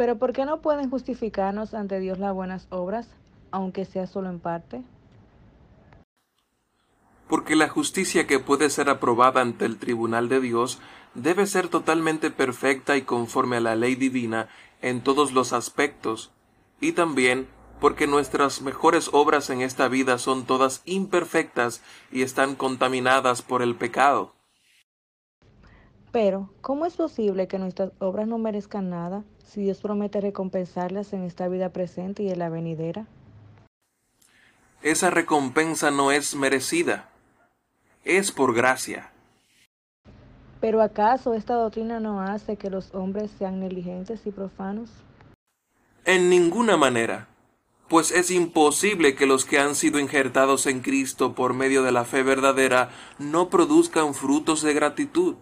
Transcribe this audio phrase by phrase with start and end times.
[0.00, 3.06] Pero ¿por qué no pueden justificarnos ante Dios las buenas obras,
[3.50, 4.80] aunque sea solo en parte?
[7.28, 10.80] Porque la justicia que puede ser aprobada ante el tribunal de Dios
[11.12, 14.48] debe ser totalmente perfecta y conforme a la ley divina
[14.80, 16.32] en todos los aspectos,
[16.80, 17.46] y también
[17.78, 23.74] porque nuestras mejores obras en esta vida son todas imperfectas y están contaminadas por el
[23.74, 24.32] pecado.
[26.12, 31.22] Pero, ¿cómo es posible que nuestras obras no merezcan nada si Dios promete recompensarlas en
[31.22, 33.06] esta vida presente y en la venidera?
[34.82, 37.10] Esa recompensa no es merecida,
[38.04, 39.12] es por gracia.
[40.60, 44.90] Pero ¿acaso esta doctrina no hace que los hombres sean negligentes y profanos?
[46.04, 47.28] En ninguna manera
[47.90, 52.04] pues es imposible que los que han sido injertados en Cristo por medio de la
[52.04, 55.34] fe verdadera no produzcan frutos de gratitud.